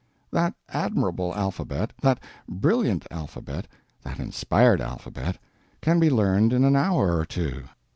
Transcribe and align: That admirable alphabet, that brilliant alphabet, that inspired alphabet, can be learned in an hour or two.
That 0.31 0.55
admirable 0.67 1.35
alphabet, 1.35 1.93
that 2.01 2.19
brilliant 2.49 3.05
alphabet, 3.11 3.67
that 4.01 4.17
inspired 4.19 4.81
alphabet, 4.81 5.37
can 5.79 5.99
be 5.99 6.09
learned 6.09 6.53
in 6.53 6.63
an 6.65 6.75
hour 6.75 7.15
or 7.15 7.23
two. 7.23 7.65